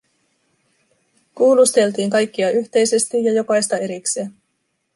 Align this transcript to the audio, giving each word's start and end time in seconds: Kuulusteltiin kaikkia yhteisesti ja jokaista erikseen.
Kuulusteltiin 1.35 2.09
kaikkia 2.09 2.49
yhteisesti 2.49 3.23
ja 3.23 3.33
jokaista 3.33 3.77
erikseen. 3.77 4.33